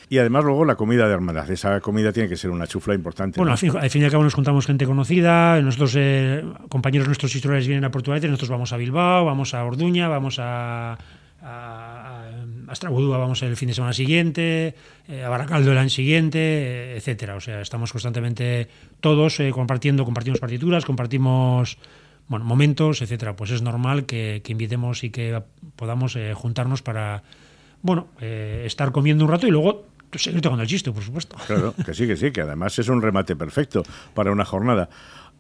Y 0.08 0.20
además 0.20 0.46
luego 0.46 0.64
la 0.64 0.76
comida 0.76 1.06
de 1.06 1.14
hermandad. 1.14 1.52
Esa 1.52 1.82
comida 1.82 2.14
tiene 2.14 2.30
que 2.30 2.38
ser 2.38 2.50
una 2.50 2.66
chufla 2.66 2.96
importante. 2.96 3.42
Bueno, 3.42 3.52
al, 3.52 3.58
fin, 3.58 3.76
al, 3.76 3.90
fin, 3.90 4.04
y 4.04 4.06
al 4.06 4.12
cabo 4.12 4.24
nos 4.24 4.34
juntamos 4.34 4.66
gente 4.66 4.86
conocida. 4.86 5.62
Nosotros, 5.62 5.96
eh, 5.98 6.46
compañeros 6.70 7.08
nuestros 7.08 7.36
historiadores 7.36 7.68
vienen 7.68 7.84
a 7.84 7.92
Portugalete, 7.92 8.30
nosotros 8.30 8.52
vamos 8.52 8.72
a 8.72 8.78
Bilbao, 8.78 9.26
vamos 9.26 9.54
a 9.54 9.66
Orduña, 9.66 10.08
vamos 10.08 10.40
a, 10.40 10.98
a, 11.42 12.24
a 12.68 12.74
Estrabudúa 12.74 13.18
vamos 13.18 13.44
el 13.44 13.58
fin 13.58 13.68
de 13.68 13.74
semana 13.74 13.94
siguiente, 13.94 14.76
eh, 15.10 15.24
a 15.24 15.30
Baracaldo 15.30 15.72
el 15.74 15.78
año 15.78 15.90
siguiente, 15.90 16.40
eh, 16.40 16.98
etcétera. 16.98 17.36
O 17.36 17.42
sea, 17.42 17.60
estamos 17.60 17.92
constantemente 17.92 18.70
todos 19.02 19.40
eh, 19.42 19.52
compartiendo, 19.52 20.06
compartimos 20.06 20.40
partituras, 20.40 20.86
compartimos 20.86 21.78
bueno, 22.28 22.46
momentos, 22.46 23.02
etcétera, 23.02 23.36
pues 23.36 23.52
es 23.52 23.62
normal 23.62 24.06
que, 24.06 24.42
que 24.44 24.52
invitemos 24.52 25.04
y 25.04 25.10
que 25.10 25.42
podamos 25.76 26.16
eh, 26.16 26.34
juntarnos 26.34 26.82
para 26.82 27.24
bueno, 27.82 28.08
eh, 28.22 28.64
estar 28.66 28.92
comiendo 28.92 29.26
un 29.26 29.32
rato 29.32 29.46
y 29.46 29.52
luego 29.52 29.86
seguir 30.20 30.42
tocando 30.42 30.64
el 30.64 30.70
chiste, 30.70 30.92
por 30.92 31.04
supuesto. 31.04 31.36
Claro, 31.48 31.74
que 31.86 31.94
sí, 31.94 32.08
que 32.08 32.16
sí, 32.16 32.32
que 32.32 32.42
además 32.42 32.78
es 32.80 32.88
un 32.88 33.02
remate 33.02 33.36
perfecto 33.36 33.84
para 34.14 34.32
una 34.32 34.46
jornada. 34.46 34.90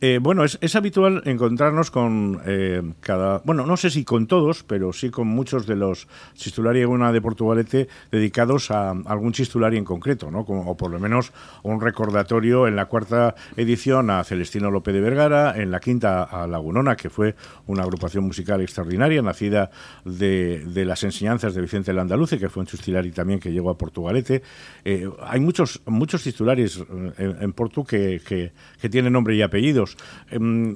Eh, 0.05 0.19
bueno, 0.21 0.43
es, 0.43 0.75
habitual 0.75 1.21
encontrarnos 1.23 1.89
con 1.89 2.41
eh, 2.45 2.81
cada, 2.99 3.41
bueno, 3.45 3.65
no 3.65 3.77
sé 3.77 3.89
si 3.89 4.03
con 4.03 4.27
todos, 4.27 4.61
pero 4.61 4.91
sí 4.91 5.09
con 5.09 5.29
muchos 5.29 5.65
de 5.65 5.77
los 5.77 6.09
chistulari 6.33 6.83
una 6.83 7.13
de 7.13 7.21
Portugalete 7.21 7.87
dedicados 8.11 8.69
a 8.69 8.89
algún 8.89 9.31
chistulari 9.31 9.77
en 9.77 9.85
concreto, 9.85 10.29
¿no? 10.29 10.39
O 10.39 10.75
por 10.75 10.91
lo 10.91 10.99
menos 10.99 11.31
un 11.61 11.79
recordatorio 11.79 12.67
en 12.67 12.75
la 12.75 12.87
cuarta 12.87 13.35
edición 13.55 14.09
a 14.09 14.25
Celestino 14.25 14.71
López 14.71 14.93
de 14.93 14.99
Vergara, 14.99 15.55
en 15.55 15.71
la 15.71 15.79
quinta 15.79 16.23
a 16.23 16.47
Lagunona, 16.47 16.97
que 16.97 17.09
fue 17.09 17.35
una 17.67 17.83
agrupación 17.83 18.25
musical 18.25 18.59
extraordinaria, 18.59 19.21
nacida 19.21 19.71
de, 20.03 20.65
de 20.65 20.83
las 20.83 21.01
enseñanzas 21.05 21.55
de 21.55 21.61
Vicente 21.61 21.93
Landaluce, 21.93 22.37
que 22.37 22.49
fue 22.49 22.59
un 22.59 22.67
chistulari 22.67 23.11
también 23.11 23.39
que 23.39 23.53
llegó 23.53 23.69
a 23.69 23.77
Portugalete. 23.77 24.43
Eh, 24.83 25.09
hay 25.21 25.39
muchos, 25.39 25.81
muchos 25.85 26.23
titulares 26.23 26.83
en, 27.17 27.41
en 27.41 27.53
Portu 27.53 27.85
que, 27.85 28.19
que, 28.27 28.51
que 28.81 28.89
tienen 28.89 29.13
nombre 29.13 29.33
y 29.37 29.41
apellidos. 29.41 29.92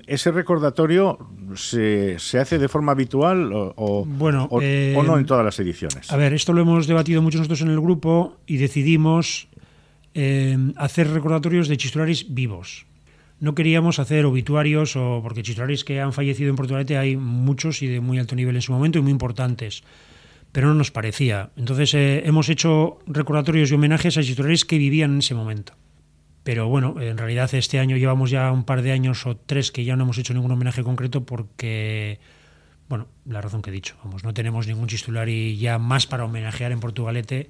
¿Ese 0.08 0.32
recordatorio 0.32 1.18
se, 1.56 2.20
se, 2.20 2.40
hace 2.40 2.58
de 2.58 2.68
forma 2.68 2.92
habitual 2.92 3.52
o, 3.54 3.74
o, 3.76 4.06
bueno, 4.06 4.48
o, 4.52 4.62
eh, 4.62 4.94
o, 4.98 5.04
no 5.04 5.18
en 5.18 5.26
todas 5.26 5.44
las 5.44 5.60
ediciones? 5.60 6.12
A 6.12 6.18
ver, 6.18 6.34
esto 6.34 6.54
lo 6.54 6.62
hemos 6.62 6.88
debatido 6.88 7.22
mucho 7.22 7.38
nosotros 7.38 7.62
en 7.62 7.70
el 7.70 7.80
grupo 7.80 8.38
y 8.46 8.58
decidimos 8.58 9.48
eh, 10.14 10.58
hacer 10.76 11.10
recordatorios 11.10 11.68
de 11.68 11.78
chistularis 11.78 12.34
vivos. 12.34 12.86
No 13.40 13.54
queríamos 13.54 14.00
hacer 14.00 14.26
obituarios, 14.26 14.96
o 14.96 15.20
porque 15.22 15.44
chistularis 15.44 15.84
que 15.84 16.02
han 16.02 16.14
fallecido 16.14 16.50
en 16.50 16.56
Portugalete 16.56 16.98
hay 16.98 17.18
muchos 17.18 17.82
y 17.84 17.88
de 17.88 18.02
muy 18.02 18.18
alto 18.18 18.36
nivel 18.36 18.56
en 18.56 18.62
su 18.62 18.72
momento 18.72 19.00
y 19.00 19.02
muy 19.02 19.12
importantes 19.12 19.84
pero 20.52 20.70
no 20.70 20.74
nos 20.74 20.90
parecía. 20.90 21.52
Entonces 21.56 21.94
eh, 21.94 22.24
hemos 22.26 22.50
hecho 22.50 22.98
recordatorios 23.06 23.70
y 23.70 23.76
homenajes 23.76 24.18
a 24.18 24.24
chistularis 24.24 24.66
que 24.66 24.80
vivían 24.80 25.14
en 25.14 25.20
ese 25.20 25.36
momento. 25.36 25.74
Pero 26.48 26.70
bueno, 26.70 26.96
en 27.02 27.18
realidad 27.18 27.54
este 27.56 27.78
año 27.78 27.98
llevamos 27.98 28.30
ya 28.30 28.54
un 28.54 28.64
par 28.64 28.82
de 28.82 28.94
años 28.94 29.26
o 29.26 29.36
tres 29.36 29.70
que 29.70 29.84
ya 29.84 29.98
no 29.98 30.06
hemos 30.06 30.18
hecho 30.18 30.34
ningún 30.34 30.50
homenaje 30.50 30.82
concreto 30.82 31.26
porque, 31.26 32.22
bueno, 32.88 33.08
la 33.26 33.42
razón 33.42 33.62
que 33.62 33.70
he 33.70 33.74
dicho, 33.74 33.98
vamos, 34.02 34.24
no 34.24 34.34
tenemos 34.34 34.66
ningún 34.66 34.88
chistulari 34.88 35.58
ya 35.58 35.78
más 35.78 36.08
para 36.08 36.24
homenajear 36.24 36.72
en 36.72 36.80
Portugalete. 36.80 37.50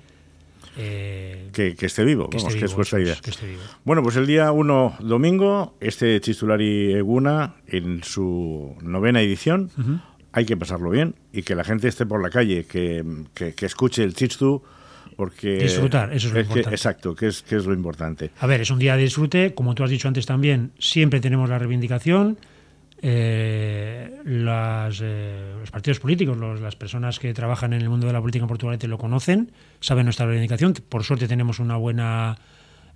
Eh, 0.77 1.49
que, 1.53 1.75
que, 1.75 1.85
esté 1.85 2.05
vivo, 2.05 2.27
que 2.27 2.37
vamos, 2.37 2.53
esté 2.55 2.59
que 2.59 2.65
vivo, 2.65 2.71
es 2.71 2.75
vuestra 2.75 2.99
idea. 2.99 3.15
Que 3.21 3.29
esté 3.29 3.45
vivo. 3.45 3.61
Bueno, 3.85 4.01
pues 4.01 4.15
el 4.15 4.25
día 4.25 4.51
1 4.51 4.95
domingo, 5.01 5.77
este 5.79 6.19
Chistulari 6.19 6.93
Eguna, 6.93 7.53
en 7.67 8.03
su 8.03 8.75
novena 8.81 9.21
edición, 9.21 9.69
uh 9.77 9.81
-huh. 9.81 10.01
hay 10.31 10.45
que 10.45 10.57
pasarlo 10.57 10.89
bien 10.89 11.13
y 11.31 11.43
que 11.43 11.53
la 11.53 11.63
gente 11.63 11.87
esté 11.87 12.07
por 12.07 12.19
la 12.19 12.31
calle, 12.31 12.65
que 12.65 13.05
escuche 13.61 14.03
el 14.03 14.15
Chistu, 14.15 14.63
porque 15.17 15.57
disfrutar, 15.57 16.13
eso 16.13 16.27
es 16.27 16.33
lo 16.33 16.39
es 16.39 16.45
importante. 16.45 16.69
Que, 16.69 16.75
exacto, 16.75 17.15
que 17.15 17.27
es, 17.27 17.41
que 17.41 17.55
es 17.55 17.65
lo 17.65 17.73
importante. 17.73 18.29
A 18.39 18.45
ver, 18.45 18.61
es 18.61 18.69
un 18.69 18.77
día 18.77 18.95
de 18.95 19.01
disfrute, 19.01 19.55
como 19.55 19.73
tú 19.73 19.83
has 19.83 19.89
dicho 19.89 20.07
antes 20.07 20.27
también, 20.27 20.71
siempre 20.79 21.19
tenemos 21.19 21.49
la 21.49 21.57
reivindicación. 21.57 22.37
Eh, 22.99 24.21
las, 24.25 24.99
eh, 25.03 25.53
los 25.59 25.69
partidos 25.69 25.99
políticos, 25.99 26.37
los, 26.37 26.61
las 26.61 26.75
personas 26.75 27.19
que 27.19 27.33
trabajan 27.33 27.73
en 27.73 27.81
el 27.81 27.89
mundo 27.89 28.07
de 28.07 28.13
la 28.13 28.21
política 28.21 28.43
en 28.43 28.47
Portugal 28.47 28.79
lo 28.83 28.97
conocen, 28.97 29.51
saben 29.79 30.05
nuestra 30.05 30.27
reivindicación. 30.27 30.73
Por 30.87 31.03
suerte 31.03 31.27
tenemos 31.27 31.59
una 31.59 31.77
buena 31.77 32.37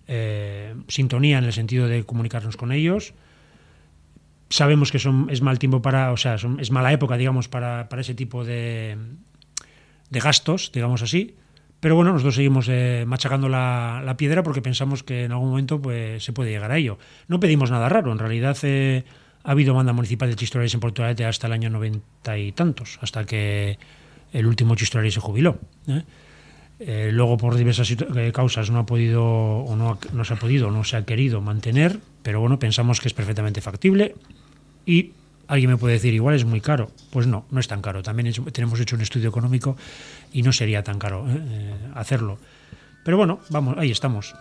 eh, 0.08 0.76
sintonía 0.88 1.40
en 1.40 1.46
el 1.46 1.54
sentido 1.54 1.88
de 1.88 2.04
comunicarnos 2.04 2.56
con 2.56 2.72
ellos. 2.72 3.16
Sabemos 4.50 4.92
que 4.92 5.00
son, 5.00 5.28
es 5.32 5.42
mal 5.42 5.58
tiempo 5.58 5.82
para, 5.82 6.12
o 6.12 6.18
sea, 6.18 6.38
son, 6.38 6.60
es 6.60 6.70
mala 6.70 6.94
época, 6.94 7.18
digamos, 7.18 7.48
para, 7.48 7.90
para 7.90 8.02
ese 8.02 8.14
tipo 8.14 8.44
de, 8.44 8.98
de 10.10 10.20
gastos, 10.20 10.72
digamos 10.72 11.02
así. 11.02 11.36
Pero 11.82 11.96
bueno, 11.96 12.14
nosotros 12.14 12.36
seguimos 12.36 12.68
eh, 12.70 13.04
machacando 13.08 13.50
la, 13.50 14.02
la, 14.06 14.16
piedra 14.16 14.44
porque 14.44 14.62
pensamos 14.62 15.02
que 15.04 15.26
en 15.26 15.32
algún 15.32 15.50
momento 15.50 15.82
pues, 15.82 16.24
se 16.24 16.32
puede 16.32 16.52
llegar 16.52 16.72
a 16.72 16.78
ello. 16.78 17.00
No 17.28 17.40
pedimos 17.40 17.72
nada 17.72 17.90
raro, 17.90 18.12
en 18.12 18.20
realidad 18.20 18.56
eh, 18.62 19.04
ha 19.44 19.52
habido 19.52 19.74
banda 19.74 19.92
municipal 19.92 20.30
de 20.30 20.36
chistolares 20.36 20.74
en 20.76 20.80
Portugalete 20.80 21.26
hasta 21.26 21.48
el 21.48 21.54
año 21.54 21.72
noventa 21.72 22.38
y 22.38 22.52
tantos, 22.52 23.00
hasta 23.02 23.26
que 23.26 23.80
el 24.32 24.46
último 24.46 24.76
chistolares 24.76 25.16
se 25.16 25.20
jubiló. 25.20 25.58
¿eh? 25.88 26.04
Eh, 26.80 27.10
luego, 27.12 27.38
por 27.38 27.56
diversas 27.56 27.92
causas, 28.32 28.70
no 28.70 28.80
ha 28.80 28.86
podido, 28.86 29.24
o 29.24 29.76
no, 29.76 29.98
no 30.14 30.24
se 30.24 30.36
ha 30.36 30.38
podido, 30.38 30.70
no 30.70 30.84
se 30.84 30.98
ha 30.98 31.06
querido 31.06 31.42
mantener, 31.42 32.00
pero 32.22 32.40
bueno, 32.40 32.60
pensamos 32.60 33.02
que 33.02 33.08
es 33.08 33.14
perfectamente 33.16 33.60
factible 33.60 34.16
y 34.86 35.14
Alguien 35.52 35.70
me 35.70 35.78
puede 35.78 35.96
decir, 35.96 36.14
igual 36.14 36.36
es 36.36 36.46
muy 36.46 36.62
caro. 36.62 36.90
Pues 37.12 37.28
no, 37.28 37.46
no 37.52 37.60
es 37.60 37.68
tan 37.68 37.82
caro. 37.82 38.02
También 38.02 38.28
es, 38.28 38.42
tenemos 38.54 38.80
hecho 38.80 38.96
un 38.96 39.02
estudio 39.02 39.30
económico 39.30 39.76
y 40.32 40.44
no 40.44 40.54
sería 40.54 40.82
tan 40.82 40.98
caro 40.98 41.26
¿eh? 41.30 41.74
hacerlo. 41.94 42.40
Pero 43.04 43.18
bueno, 43.18 43.40
vamos, 43.50 43.76
ahí 43.78 43.92
estamos. 43.92 44.34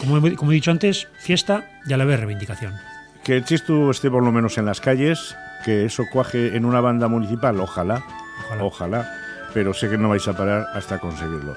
Como, 0.00 0.20
como, 0.36 0.50
he 0.50 0.54
dicho 0.54 0.70
antes, 0.70 1.06
fiesta 1.20 1.64
y 1.86 1.92
a 1.92 1.96
la 1.96 2.04
vez 2.04 2.18
reivindicación. 2.18 2.74
Que 3.22 3.36
el 3.36 3.44
Chistu 3.44 3.90
esté 3.90 4.10
por 4.10 4.24
lo 4.24 4.32
menos 4.32 4.58
en 4.58 4.66
las 4.66 4.80
calles, 4.80 5.36
que 5.64 5.84
eso 5.84 6.04
cuaje 6.12 6.56
en 6.56 6.64
una 6.64 6.80
banda 6.80 7.08
municipal, 7.08 7.60
ojalá, 7.60 8.04
ojalá, 8.46 8.64
ojalá 8.64 9.18
pero 9.54 9.74
sé 9.74 9.88
que 9.88 9.98
no 9.98 10.08
vais 10.08 10.26
a 10.28 10.32
parar 10.32 10.66
hasta 10.74 10.98
conseguirlo. 10.98 11.54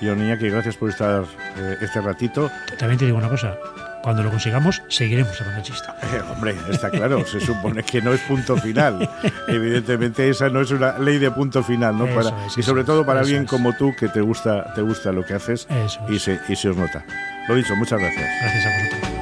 Y 0.00 0.06
niña, 0.06 0.36
que 0.38 0.50
gracias 0.50 0.76
por 0.76 0.90
estar 0.90 1.24
eh, 1.56 1.76
este 1.80 2.00
ratito. 2.00 2.50
También 2.78 2.98
te 2.98 3.04
digo 3.06 3.18
una 3.18 3.28
cosa, 3.28 3.56
cuando 4.02 4.22
lo 4.22 4.30
consigamos, 4.30 4.82
seguiremos 4.88 5.40
hablando 5.40 5.62
chista. 5.62 5.96
Eh, 6.02 6.20
hombre, 6.30 6.56
está 6.70 6.90
claro, 6.90 7.24
se 7.26 7.40
supone 7.40 7.82
que 7.82 8.02
no 8.02 8.12
es 8.12 8.20
punto 8.22 8.56
final. 8.56 9.08
Evidentemente, 9.48 10.28
esa 10.28 10.48
no 10.48 10.60
es 10.60 10.70
una 10.70 10.98
ley 10.98 11.18
de 11.18 11.30
punto 11.30 11.62
final, 11.62 11.96
¿no? 11.96 12.06
Eso 12.06 12.14
Para, 12.30 12.46
es, 12.46 12.58
y 12.58 12.62
sobre 12.62 12.84
todo 12.84 13.06
para 13.06 13.20
alguien 13.20 13.44
es. 13.44 13.48
como 13.50 13.72
tú, 13.74 13.94
que 13.98 14.08
te 14.08 14.20
gusta, 14.20 14.72
te 14.74 14.82
gusta 14.82 15.12
lo 15.12 15.24
que 15.24 15.34
haces 15.34 15.66
y 16.08 16.18
se, 16.18 16.40
y 16.48 16.56
se 16.56 16.68
os 16.68 16.76
nota. 16.76 17.04
Lo 17.48 17.54
dicho, 17.54 17.74
muchas 17.76 18.00
gracias. 18.00 18.28
Gracias 18.42 18.66
a 18.66 18.84
vosotros. 18.84 19.21